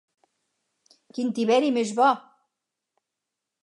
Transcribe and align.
Quin 1.19 1.31
tiberi 1.41 1.71
més 1.79 1.95
bo 2.01 2.11